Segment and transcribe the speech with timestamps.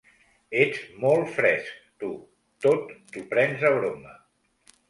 [0.61, 1.69] Ets molt fresc,
[2.05, 2.11] tu:
[2.67, 4.19] tot t'ho prens a broma!